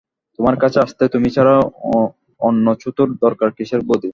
[0.39, 1.55] তোমার কাছে আসতে তুমি ছাড়া
[2.41, 4.09] অন্য ছুতোর দরকার কিসের বউদি।